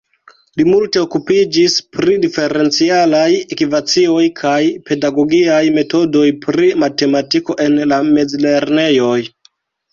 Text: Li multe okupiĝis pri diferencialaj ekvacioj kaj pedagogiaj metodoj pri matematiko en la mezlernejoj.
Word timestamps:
Li 0.59 0.63
multe 0.67 1.01
okupiĝis 1.01 1.75
pri 1.97 2.15
diferencialaj 2.23 3.27
ekvacioj 3.57 4.25
kaj 4.41 4.55
pedagogiaj 4.89 5.61
metodoj 5.79 6.27
pri 6.49 6.73
matematiko 6.87 7.61
en 7.69 7.81
la 7.95 8.05
mezlernejoj. 8.13 9.17